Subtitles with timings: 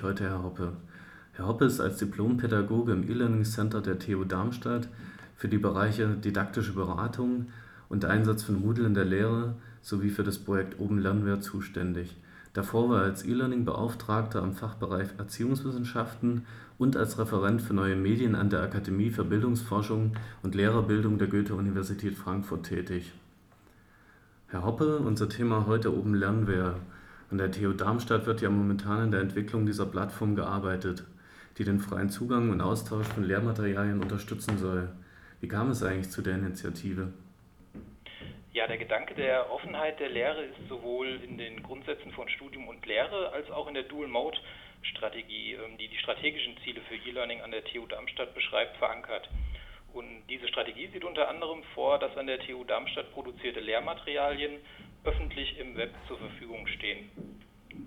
[0.00, 0.72] ich heute Herr Hoppe.
[1.32, 4.88] Herr Hoppe ist als Diplompädagoge im E-Learning Center der TU Darmstadt
[5.36, 7.48] für die Bereiche didaktische Beratung
[7.90, 12.16] und Einsatz von Moodle in der Lehre sowie für das Projekt Open Lernware zuständig.
[12.54, 16.46] Davor war er als E-Learning-Beauftragter am Fachbereich Erziehungswissenschaften
[16.78, 22.14] und als Referent für neue Medien an der Akademie für Bildungsforschung und Lehrerbildung der Goethe-Universität
[22.14, 23.12] Frankfurt tätig.
[24.46, 26.76] Herr Hoppe, unser Thema heute Open Lernware.
[27.30, 31.04] An der TU Darmstadt wird ja momentan an der Entwicklung dieser Plattform gearbeitet
[31.60, 34.88] die den freien Zugang und Austausch von Lehrmaterialien unterstützen soll.
[35.40, 37.12] Wie kam es eigentlich zu der Initiative?
[38.54, 42.84] Ja, der Gedanke der Offenheit der Lehre ist sowohl in den Grundsätzen von Studium und
[42.86, 47.62] Lehre als auch in der Dual-Mode-Strategie, ähm, die die strategischen Ziele für E-Learning an der
[47.64, 49.28] TU Darmstadt beschreibt, verankert.
[49.92, 54.52] Und diese Strategie sieht unter anderem vor, dass an der TU Darmstadt produzierte Lehrmaterialien
[55.04, 57.10] öffentlich im Web zur Verfügung stehen.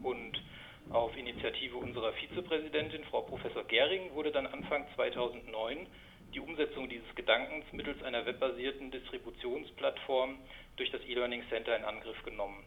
[0.03, 0.41] Und
[0.89, 5.87] auf Initiative unserer Vizepräsidentin, Frau Professor Gehring, wurde dann Anfang 2009
[6.33, 10.37] die Umsetzung dieses Gedankens mittels einer webbasierten Distributionsplattform
[10.77, 12.63] durch das E-Learning Center in Angriff genommen.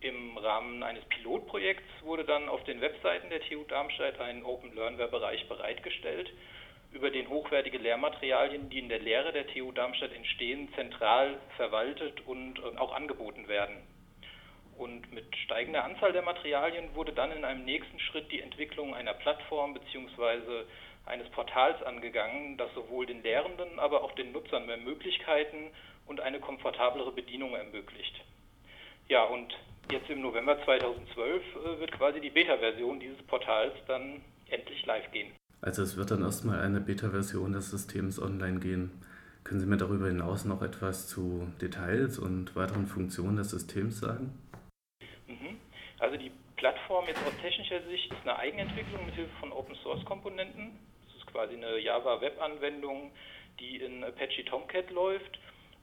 [0.00, 5.48] Im Rahmen eines Pilotprojekts wurde dann auf den Webseiten der TU Darmstadt ein Open Learnware-Bereich
[5.48, 6.30] bereitgestellt,
[6.92, 12.58] über den hochwertige Lehrmaterialien, die in der Lehre der TU Darmstadt entstehen, zentral verwaltet und
[12.58, 13.76] äh, auch angeboten werden.
[14.76, 19.12] Und mit steigender Anzahl der Materialien wurde dann in einem nächsten Schritt die Entwicklung einer
[19.12, 20.64] Plattform bzw.
[21.04, 25.72] eines Portals angegangen, das sowohl den Lehrenden, aber auch den Nutzern mehr Möglichkeiten
[26.06, 28.24] und eine komfortablere Bedienung ermöglicht.
[29.08, 29.52] Ja, und
[29.90, 35.37] jetzt im November 2012 äh, wird quasi die Beta-Version dieses Portals dann endlich live gehen.
[35.60, 38.90] Also es wird dann erstmal eine Beta-Version des Systems online gehen.
[39.44, 44.32] Können Sie mir darüber hinaus noch etwas zu Details und weiteren Funktionen des Systems sagen?
[46.00, 50.04] Also die Plattform jetzt aus technischer Sicht ist eine Eigenentwicklung mit Hilfe von Open Source
[50.04, 50.78] Komponenten.
[51.06, 53.10] Das ist quasi eine Java Web Anwendung,
[53.58, 55.38] die in Apache Tomcat läuft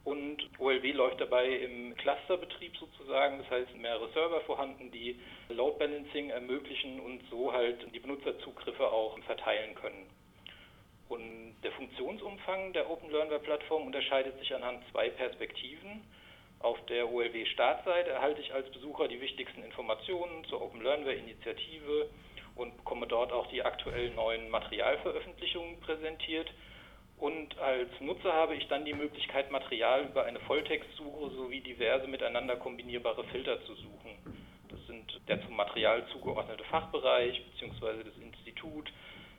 [0.06, 6.30] und OLW läuft dabei im Clusterbetrieb sozusagen, das heißt mehrere Server vorhanden, die Load Balancing
[6.30, 10.06] ermöglichen und so halt die Benutzerzugriffe auch verteilen können.
[11.10, 16.04] Und der Funktionsumfang der Open Learnware Plattform unterscheidet sich anhand zwei Perspektiven.
[16.60, 22.10] Auf der OLW-Startseite erhalte ich als Besucher die wichtigsten Informationen zur Open Learnware-Initiative
[22.56, 26.52] und bekomme dort auch die aktuellen neuen Materialveröffentlichungen präsentiert.
[27.18, 32.58] Und als Nutzer habe ich dann die Möglichkeit, Material über eine Volltextsuche sowie diverse miteinander
[32.58, 34.36] kombinierbare Filter zu suchen.
[34.70, 38.04] Das sind der zum Material zugeordnete Fachbereich bzw.
[38.04, 38.92] das Institut,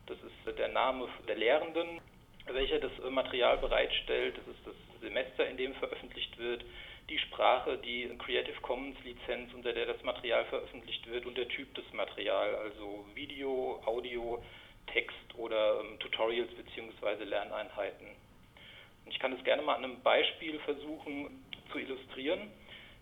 [0.06, 2.00] das ist der Name der Lehrenden,
[2.46, 6.64] welcher das Material bereitstellt, das ist das Semester, in dem veröffentlicht wird,
[7.10, 11.72] die Sprache, die Creative Commons Lizenz, unter der das Material veröffentlicht wird und der Typ
[11.74, 14.42] des Materials, also Video, Audio,
[14.96, 17.24] Text oder ähm, Tutorials bzw.
[17.24, 18.06] Lerneinheiten.
[19.04, 22.50] Und ich kann das gerne mal an einem Beispiel versuchen zu illustrieren.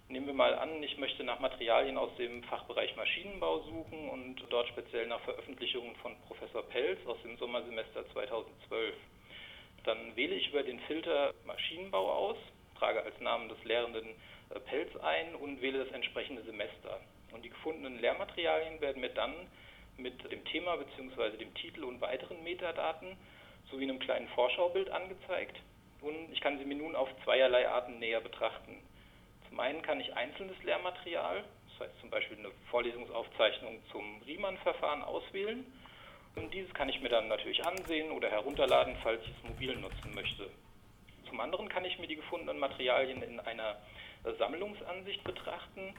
[0.09, 4.69] Nehmen wir mal an, ich möchte nach Materialien aus dem Fachbereich Maschinenbau suchen und dort
[4.69, 8.95] speziell nach Veröffentlichungen von Professor Pelz aus dem Sommersemester 2012.
[9.85, 12.37] Dann wähle ich über den Filter Maschinenbau aus
[12.79, 14.09] trage als Namen des Lehrenden
[14.51, 17.01] äh, Pelz ein und wähle das entsprechende Semester.
[17.33, 19.33] Und die gefundenen Lehrmaterialien werden mir dann
[19.97, 21.37] mit dem Thema bzw.
[21.37, 23.17] dem Titel und weiteren Metadaten
[23.71, 25.57] sowie einem kleinen Vorschaubild angezeigt.
[26.01, 28.83] Und ich kann sie mir nun auf zweierlei Arten näher betrachten.
[29.49, 35.65] Zum einen kann ich einzelnes Lehrmaterial, das heißt zum Beispiel eine Vorlesungsaufzeichnung zum Riemann-Verfahren auswählen.
[36.37, 40.15] Und dieses kann ich mir dann natürlich ansehen oder herunterladen, falls ich es mobil nutzen
[40.15, 40.51] möchte.
[41.29, 43.77] Zum anderen kann ich mir die gefundenen Materialien in einer
[44.39, 45.95] Sammlungsansicht betrachten.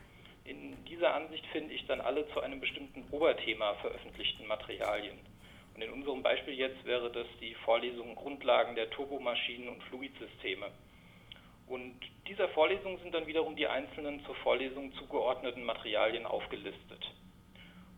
[0.45, 5.17] In dieser Ansicht finde ich dann alle zu einem bestimmten Oberthema veröffentlichten Materialien.
[5.73, 10.67] Und in unserem Beispiel jetzt wäre das die Vorlesung Grundlagen der Turbomaschinen und Fluidsysteme.
[11.67, 17.11] Und dieser Vorlesung sind dann wiederum die einzelnen zur Vorlesung zugeordneten Materialien aufgelistet.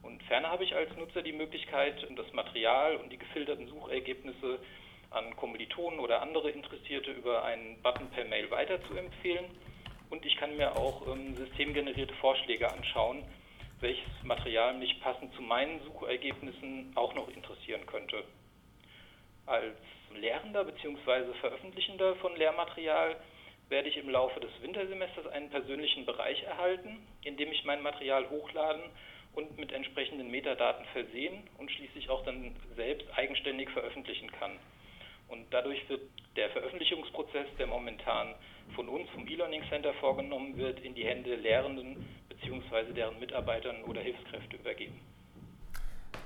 [0.01, 4.59] Und ferner habe ich als Nutzer die Möglichkeit, das Material und die gefilterten Suchergebnisse
[5.09, 9.45] an Kommilitonen oder andere Interessierte über einen Button per Mail weiterzuempfehlen.
[10.09, 13.23] Und ich kann mir auch ähm, systemgenerierte Vorschläge anschauen,
[13.79, 18.23] welches Material mich passend zu meinen Suchergebnissen auch noch interessieren könnte.
[19.45, 19.75] Als
[20.15, 21.33] Lehrender bzw.
[21.39, 23.17] Veröffentlichender von Lehrmaterial
[23.69, 28.29] werde ich im Laufe des Wintersemesters einen persönlichen Bereich erhalten, in dem ich mein Material
[28.29, 28.83] hochladen
[29.33, 34.53] und mit entsprechenden Metadaten versehen und schließlich auch dann selbst eigenständig veröffentlichen kann.
[35.27, 36.01] Und dadurch wird
[36.35, 38.33] der Veröffentlichungsprozess, der momentan
[38.75, 42.93] von uns vom E-Learning Center vorgenommen wird, in die Hände Lehrenden bzw.
[42.93, 44.99] deren Mitarbeitern oder Hilfskräfte übergeben.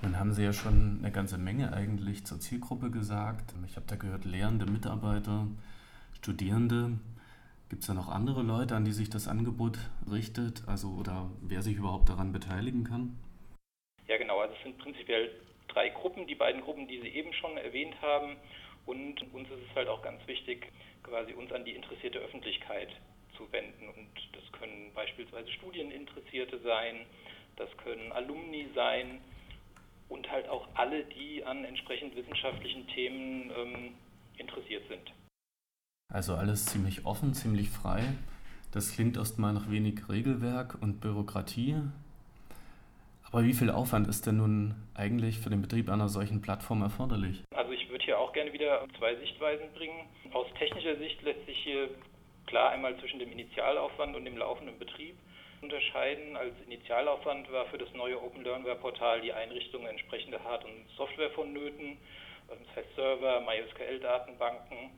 [0.02, 3.54] Nun haben Sie ja schon eine ganze Menge eigentlich zur Zielgruppe gesagt.
[3.68, 5.46] Ich habe da gehört, Lehrende, Mitarbeiter,
[6.18, 6.98] Studierende.
[7.70, 9.78] Gibt es da noch andere Leute, an die sich das Angebot
[10.12, 10.64] richtet?
[10.68, 13.16] Also oder wer sich überhaupt daran beteiligen kann?
[14.08, 14.40] Ja, genau.
[14.40, 15.30] Also es sind prinzipiell
[15.68, 18.36] drei Gruppen, die beiden Gruppen, die Sie eben schon erwähnt haben.
[18.86, 20.72] Und uns ist es halt auch ganz wichtig,
[21.04, 22.90] quasi uns an die interessierte Öffentlichkeit
[23.38, 23.88] zu wenden.
[23.90, 27.06] Und das können beispielsweise Studieninteressierte sein,
[27.58, 29.20] das können Alumni sein
[30.10, 33.94] und halt auch alle, die an entsprechend wissenschaftlichen Themen ähm,
[34.38, 35.14] interessiert sind.
[36.12, 38.04] Also alles ziemlich offen, ziemlich frei.
[38.72, 41.76] Das klingt erstmal nach wenig Regelwerk und Bürokratie.
[43.24, 47.44] Aber wie viel Aufwand ist denn nun eigentlich für den Betrieb einer solchen Plattform erforderlich?
[47.56, 50.08] Also ich würde hier auch gerne wieder zwei Sichtweisen bringen.
[50.34, 51.90] Aus technischer Sicht lässt sich hier
[52.48, 55.16] klar einmal zwischen dem Initialaufwand und dem laufenden Betrieb
[55.62, 56.36] unterscheiden.
[56.36, 61.30] Als Initialaufwand war für das neue Open Learnware Portal die Einrichtung entsprechender Hard- und Software
[61.32, 61.98] vonnöten,
[62.48, 64.92] das heißt Server, MySQL-Datenbanken.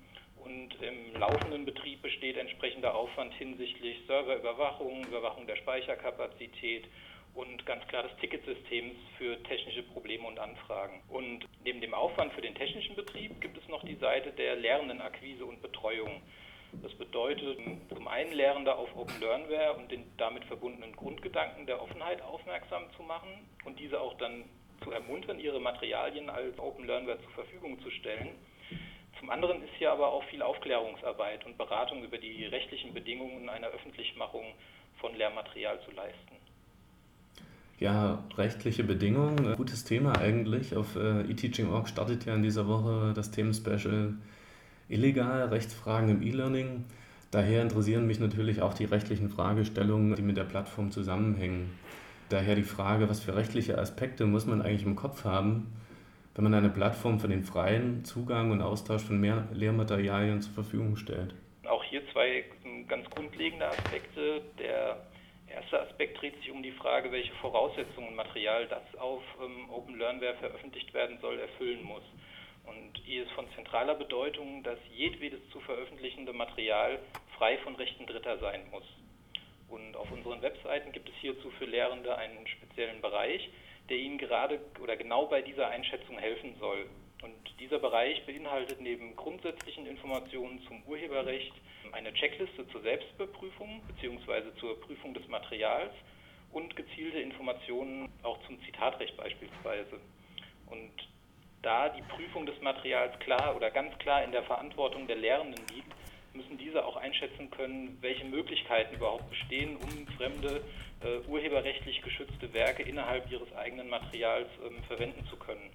[0.43, 6.85] Und im laufenden Betrieb besteht entsprechender Aufwand hinsichtlich Serverüberwachung, Überwachung der Speicherkapazität
[7.35, 11.01] und ganz klar des Ticketsystems für technische Probleme und Anfragen.
[11.09, 15.45] Und neben dem Aufwand für den technischen Betrieb gibt es noch die Seite der Lernendenakquise
[15.45, 16.21] und Betreuung.
[16.81, 17.59] Das bedeutet,
[17.89, 23.03] zum einen Lehrende auf Open Learnware und den damit verbundenen Grundgedanken der Offenheit aufmerksam zu
[23.03, 23.29] machen
[23.65, 24.45] und diese auch dann
[24.83, 28.29] zu ermuntern, ihre Materialien als Open Learnware zur Verfügung zu stellen.
[29.19, 33.67] Zum anderen ist hier aber auch viel Aufklärungsarbeit und Beratung über die rechtlichen Bedingungen einer
[33.67, 34.43] Öffentlichmachung
[34.99, 36.42] von Lehrmaterial zu leisten.
[37.83, 40.73] Ja, rechtliche Bedingungen, gutes Thema eigentlich.
[40.73, 44.13] Auf äh, eTeaching.org startet ja in dieser Woche das Themenspecial
[44.87, 46.85] illegal, Rechtsfragen im E-Learning.
[47.29, 51.77] Daher interessieren mich natürlich auch die rechtlichen Fragestellungen, die mit der Plattform zusammenhängen.
[52.29, 55.75] Daher die Frage, was für rechtliche Aspekte muss man eigentlich im Kopf haben,
[56.35, 60.95] wenn man eine Plattform für den freien Zugang und Austausch von mehr Lehrmaterialien zur Verfügung
[60.95, 61.35] stellt?
[61.67, 62.45] Auch hier zwei
[62.87, 64.41] ganz grundlegende Aspekte.
[64.57, 65.01] Der
[65.53, 70.35] erste Aspekt dreht sich um die Frage, welche Voraussetzungen Material, das auf ähm, Open Learnware
[70.35, 72.03] veröffentlicht werden soll, erfüllen muss.
[72.65, 76.99] Und hier ist von zentraler Bedeutung, dass jedwedes zu veröffentlichende Material
[77.37, 78.85] frei von Rechten Dritter sein muss.
[79.69, 83.49] Und auf unseren Webseiten gibt es hierzu für Lehrende einen speziellen Bereich,
[83.89, 86.85] der ihnen gerade oder genau bei dieser Einschätzung helfen soll.
[87.23, 91.53] Und dieser Bereich beinhaltet neben grundsätzlichen Informationen zum Urheberrecht
[91.93, 94.53] eine Checkliste zur Selbstüberprüfung bzw.
[94.59, 95.93] zur Prüfung des Materials
[96.51, 100.01] und gezielte Informationen auch zum Zitatrecht beispielsweise.
[100.67, 100.91] Und
[101.61, 105.93] da die Prüfung des Materials klar oder ganz klar in der Verantwortung der Lehrenden liegt,
[106.33, 110.61] müssen diese auch einschätzen können, welche Möglichkeiten überhaupt bestehen, um fremde
[111.01, 115.69] äh, urheberrechtlich geschützte Werke innerhalb ihres eigenen Materials ähm, verwenden zu können.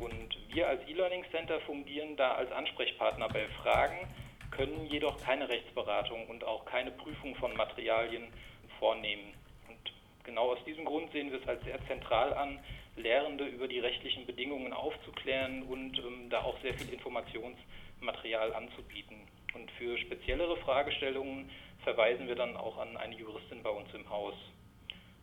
[0.00, 4.06] Und wir als E-Learning Center fungieren da als Ansprechpartner bei Fragen,
[4.50, 8.28] können jedoch keine Rechtsberatung und auch keine Prüfung von Materialien
[8.78, 9.34] vornehmen.
[9.68, 9.92] Und
[10.24, 12.58] genau aus diesem Grund sehen wir es als sehr zentral an,
[12.96, 19.16] Lehrende über die rechtlichen Bedingungen aufzuklären und ähm, da auch sehr viel Informationsmaterial anzubieten.
[19.54, 21.50] Und für speziellere Fragestellungen
[21.84, 24.34] verweisen wir dann auch an eine Juristin bei uns im Haus.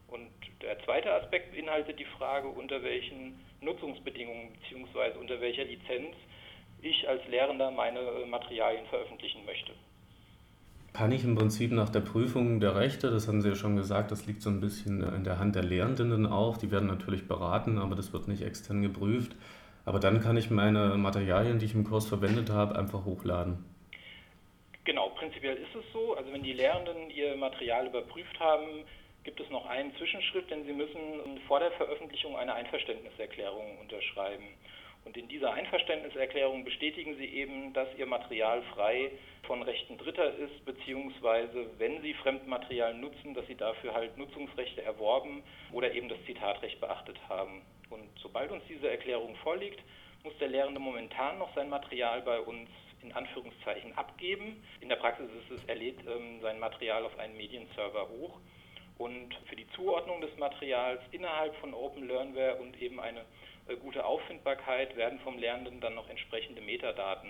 [0.08, 5.18] Und der zweite Aspekt beinhaltet die Frage, unter welchen Nutzungsbedingungen bzw.
[5.20, 6.16] unter welcher Lizenz
[6.82, 9.74] ich als Lehrender meine Materialien veröffentlichen möchte.
[10.94, 14.12] Kann ich im Prinzip nach der Prüfung der Rechte, das haben Sie ja schon gesagt,
[14.12, 17.80] das liegt so ein bisschen in der Hand der Lehrenden auch, die werden natürlich beraten,
[17.80, 19.36] aber das wird nicht extern geprüft.
[19.84, 23.64] Aber dann kann ich meine Materialien, die ich im Kurs verwendet habe, einfach hochladen.
[24.86, 26.16] Genau, prinzipiell ist es so.
[26.16, 28.86] Also wenn die Lehrenden ihr Material überprüft haben,
[29.26, 34.48] gibt es noch einen Zwischenschritt, denn sie müssen vor der Veröffentlichung eine Einverständniserklärung unterschreiben.
[35.04, 39.12] Und in dieser Einverständniserklärung bestätigen Sie eben, dass Ihr Material frei
[39.44, 45.44] von Rechten Dritter ist, beziehungsweise wenn Sie Fremdmaterial nutzen, dass Sie dafür halt Nutzungsrechte erworben
[45.72, 47.62] oder eben das Zitatrecht beachtet haben.
[47.92, 49.80] Und sobald uns diese Erklärung vorliegt,
[50.24, 52.68] muss der Lehrende momentan noch sein Material bei uns
[53.04, 54.64] in Anführungszeichen abgeben.
[54.82, 58.40] In der Praxis ist es, er lädt ähm, sein Material auf einen Medienserver hoch.
[58.98, 63.22] Und für die Zuordnung des Materials innerhalb von Open Learnware und eben eine
[63.68, 67.30] äh, gute Auffindbarkeit werden vom Lernenden dann noch entsprechende Metadaten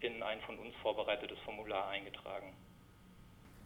[0.00, 2.54] in ein von uns vorbereitetes Formular eingetragen.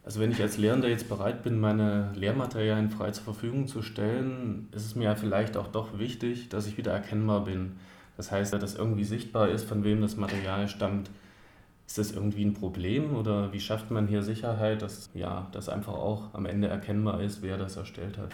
[0.04, 4.68] Also wenn ich als Lehrender jetzt bereit bin, meine Lehrmaterialien frei zur Verfügung zu stellen,
[4.72, 7.80] ist es mir ja vielleicht auch doch wichtig, dass ich wieder erkennbar bin.
[8.16, 11.10] Das heißt, dass irgendwie sichtbar ist, von wem das Material stammt.
[11.86, 15.94] Ist das irgendwie ein Problem oder wie schafft man hier Sicherheit, dass ja, das einfach
[15.94, 18.30] auch am Ende erkennbar ist, wer das erstellt hat?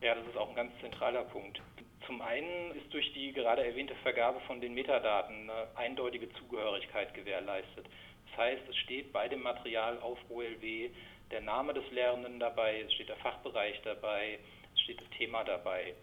[0.00, 1.60] Ja, das ist auch ein ganz zentraler Punkt.
[2.06, 7.86] Zum einen ist durch die gerade erwähnte Vergabe von den Metadaten eine eindeutige Zugehörigkeit gewährleistet.
[8.30, 10.90] Das heißt, es steht bei dem Material auf OLW
[11.32, 14.38] der Name des Lernenden dabei, es steht der Fachbereich dabei,
[14.74, 15.94] es steht das Thema dabei.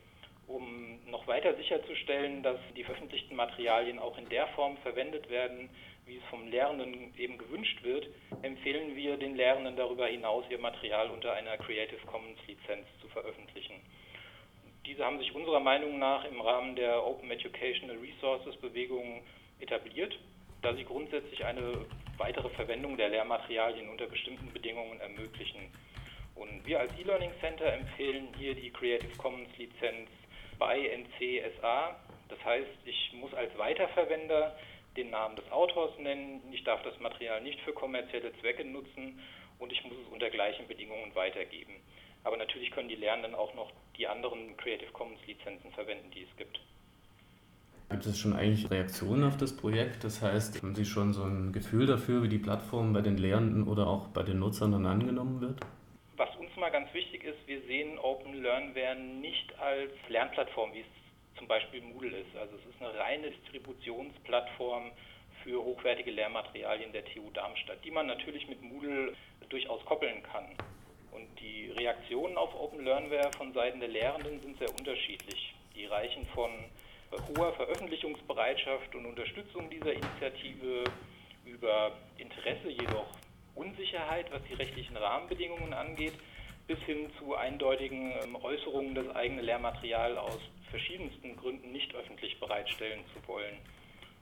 [0.48, 5.70] Um noch weiter sicherzustellen, dass die veröffentlichten Materialien auch in der Form verwendet werden,
[6.06, 8.08] wie es vom Lehrenden eben gewünscht wird,
[8.42, 13.76] empfehlen wir den Lehrenden darüber hinaus, ihr Material unter einer Creative Commons Lizenz zu veröffentlichen.
[14.86, 19.22] Diese haben sich unserer Meinung nach im Rahmen der Open Educational Resources Bewegung
[19.60, 20.18] etabliert,
[20.62, 21.86] da sie grundsätzlich eine
[22.18, 25.72] weitere Verwendung der Lehrmaterialien unter bestimmten Bedingungen ermöglichen.
[26.36, 30.10] Und wir als E-Learning Center empfehlen hier die Creative Commons Lizenz
[30.64, 31.94] bei NCSA.
[32.30, 34.56] Das heißt, ich muss als Weiterverwender
[34.96, 39.20] den Namen des Autors nennen, ich darf das Material nicht für kommerzielle Zwecke nutzen
[39.60, 41.74] und ich muss es unter gleichen Bedingungen weitergeben.
[42.24, 46.38] Aber natürlich können die Lernenden auch noch die anderen Creative Commons Lizenzen verwenden, die es
[46.38, 46.62] gibt.
[47.90, 50.06] Gibt es schon eigentlich Reaktionen auf das Projekt?
[50.06, 53.68] Das heißt, haben Sie schon so ein Gefühl dafür, wie die Plattform bei den Lehrenden
[53.68, 55.60] oder auch bei den Nutzern dann angenommen wird?
[56.64, 61.82] Mal ganz wichtig ist, wir sehen Open Learnware nicht als Lernplattform, wie es zum Beispiel
[61.82, 62.34] Moodle ist.
[62.38, 64.92] Also es ist eine reine Distributionsplattform
[65.44, 69.14] für hochwertige Lehrmaterialien der TU Darmstadt, die man natürlich mit Moodle
[69.50, 70.46] durchaus koppeln kann.
[71.12, 75.54] Und die Reaktionen auf Open Learnware von Seiten der Lehrenden sind sehr unterschiedlich.
[75.76, 76.50] Die reichen von
[77.36, 80.86] hoher Veröffentlichungsbereitschaft und Unterstützung dieser Initiative
[81.44, 83.08] über Interesse, jedoch
[83.54, 86.14] Unsicherheit, was die rechtlichen Rahmenbedingungen angeht,
[86.68, 90.40] bis hin zu eindeutigen ähm, Äußerungen, das eigene Lehrmaterial aus
[90.70, 93.58] verschiedensten Gründen nicht öffentlich bereitstellen zu wollen.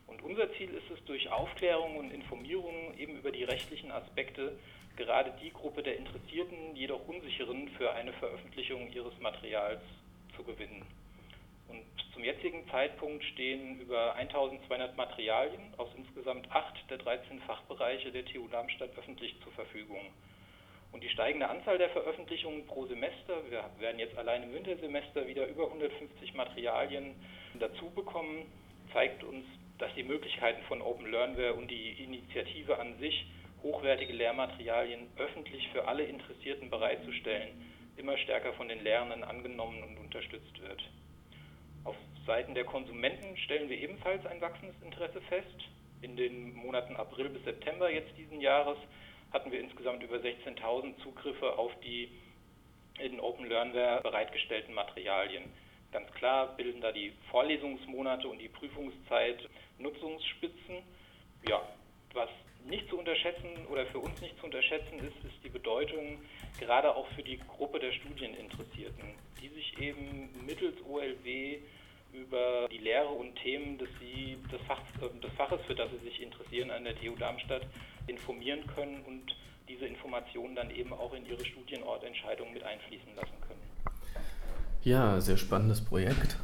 [0.08, 4.58] Und unser Ziel ist es, durch Aufklärung und Informierung eben über die rechtlichen Aspekte
[4.98, 9.82] gerade die Gruppe der Interessierten, jedoch Unsicheren für eine Veröffentlichung ihres Materials
[10.36, 10.86] zu gewinnen.
[11.70, 18.26] Und zum jetzigen Zeitpunkt stehen über 1200 Materialien aus insgesamt acht der 13 Fachbereiche der
[18.26, 20.12] TU Darmstadt öffentlich zur Verfügung.
[20.92, 25.48] Und die steigende Anzahl der Veröffentlichungen pro Semester, wir werden jetzt allein im Wintersemester wieder
[25.48, 27.16] über 150 Materialien
[27.60, 28.46] dazu bekommen,
[28.92, 29.46] zeigt uns,
[29.78, 33.26] dass die Möglichkeiten von Open Learnware und die Initiative an sich,
[33.64, 37.50] hochwertige Lehrmaterialien öffentlich für alle Interessierten bereitzustellen,
[37.96, 40.82] immer stärker von den Lernenden angenommen und unterstützt wird.
[41.84, 41.96] Auf
[42.26, 45.48] Seiten der Konsumenten stellen wir ebenfalls ein wachsendes Interesse fest.
[46.02, 48.78] In den Monaten April bis September jetzt diesen Jahres
[49.32, 52.10] hatten wir insgesamt über 16.000 Zugriffe auf die
[53.00, 55.44] in Open Learnware bereitgestellten Materialien.
[55.92, 60.84] Ganz klar bilden da die Vorlesungsmonate und die Prüfungszeit Nutzungsspitzen.
[61.48, 61.62] Ja,
[62.14, 62.30] was
[62.66, 66.20] nicht zu unterschätzen oder für uns nicht zu unterschätzen ist, ist die Bedeutung
[66.60, 71.60] gerade auch für die Gruppe der Studieninteressierten, die sich eben mittels OLW
[72.14, 76.22] über die Lehre und Themen des, sie, des, Fach, des Faches, für das sie sich
[76.22, 77.64] interessieren, an der TU Darmstadt
[78.12, 79.36] informieren können und
[79.68, 83.62] diese Informationen dann eben auch in ihre Studienortentscheidungen mit einfließen lassen können.
[84.84, 86.38] Ja, sehr spannendes Projekt.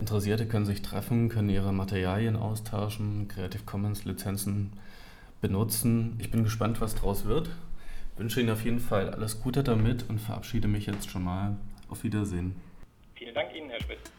[0.00, 4.72] Interessierte können sich treffen, können ihre Materialien austauschen, Creative Commons Lizenzen
[5.40, 6.18] benutzen.
[6.20, 7.48] Ich bin gespannt, was daraus wird.
[8.12, 11.56] Ich wünsche Ihnen auf jeden Fall alles Gute damit und verabschiede mich jetzt schon mal.
[11.90, 12.56] Auf Wiedersehen.
[13.14, 14.10] Vielen Dank Ihnen, Herr Spitz.